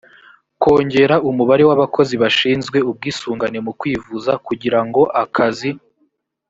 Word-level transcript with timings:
kongera 0.61 1.15
umubare 1.29 1.63
w 1.69 1.71
abakozi 1.75 2.15
bashinzwe 2.23 2.77
ubwisungane 2.89 3.57
mu 3.65 3.71
kwivuza 3.79 4.31
kugira 4.47 4.79
ngo 4.87 5.01
akazi 5.23 5.71